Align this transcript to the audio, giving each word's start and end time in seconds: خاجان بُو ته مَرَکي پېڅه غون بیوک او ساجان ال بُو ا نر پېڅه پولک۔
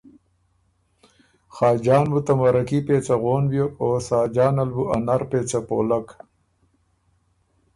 خاجان 1.55 2.05
بُو 2.11 2.19
ته 2.25 2.33
مَرَکي 2.39 2.79
پېڅه 2.85 3.15
غون 3.21 3.43
بیوک 3.49 3.73
او 3.81 3.87
ساجان 4.07 4.55
ال 4.63 4.69
بُو 4.75 4.83
ا 4.95 4.97
نر 5.05 5.21
پېڅه 5.29 5.59
پولک۔ 5.67 6.07